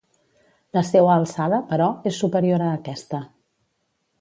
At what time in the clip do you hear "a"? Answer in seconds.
2.69-2.71